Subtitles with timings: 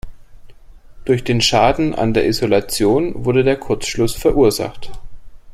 [1.05, 4.91] Durch den Schaden an der Isolation wurde der Kurzschluss verursacht.